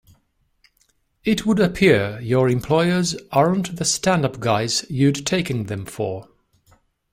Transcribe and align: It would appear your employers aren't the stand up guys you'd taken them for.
It 1.23 1.45
would 1.45 1.59
appear 1.59 2.19
your 2.21 2.49
employers 2.49 3.15
aren't 3.31 3.75
the 3.75 3.85
stand 3.85 4.25
up 4.25 4.39
guys 4.39 4.83
you'd 4.89 5.27
taken 5.27 5.65
them 5.67 5.85
for. 5.85 6.27